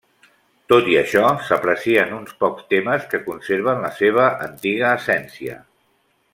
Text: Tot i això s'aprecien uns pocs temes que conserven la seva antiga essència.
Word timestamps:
Tot 0.71 0.87
i 0.93 0.95
això 1.01 1.25
s'aprecien 1.49 2.15
uns 2.21 2.33
pocs 2.45 2.65
temes 2.75 3.07
que 3.13 3.21
conserven 3.29 3.87
la 3.87 3.95
seva 4.01 4.27
antiga 4.49 4.93
essència. 5.01 5.63